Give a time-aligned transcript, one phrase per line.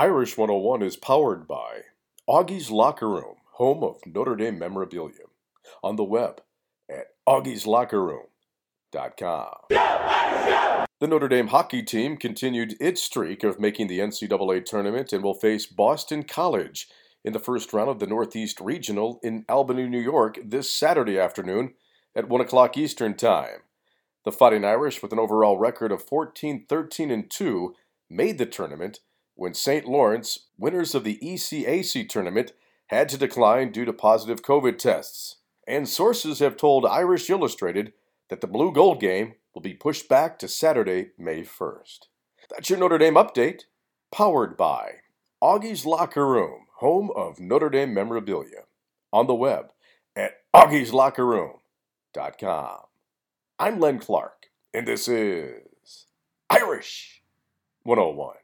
[0.00, 1.80] Irish 101 is powered by
[2.28, 5.24] Augie's Locker Room, home of Notre Dame memorabilia.
[5.82, 6.40] On the web
[6.88, 9.54] at augieslockerroom.com.
[11.00, 15.34] The Notre Dame hockey team continued its streak of making the NCAA tournament and will
[15.34, 16.86] face Boston College
[17.24, 21.74] in the first round of the Northeast Regional in Albany, New York this Saturday afternoon
[22.14, 23.62] at 1 o'clock Eastern Time.
[24.24, 27.74] The Fighting Irish, with an overall record of 14 13 and 2,
[28.08, 29.00] made the tournament
[29.38, 29.86] when St.
[29.86, 32.52] Lawrence, winners of the ECAC tournament,
[32.88, 35.36] had to decline due to positive COVID tests.
[35.66, 37.92] And sources have told Irish Illustrated
[38.30, 42.06] that the Blue Gold game will be pushed back to Saturday, May 1st.
[42.50, 43.66] That's your Notre Dame update,
[44.10, 44.94] powered by
[45.40, 48.64] Augie's Locker Room, home of Notre Dame memorabilia.
[49.12, 49.70] On the web
[50.16, 52.78] at augieslockerroom.com.
[53.60, 56.06] I'm Len Clark, and this is
[56.50, 57.22] Irish
[57.84, 58.34] 101.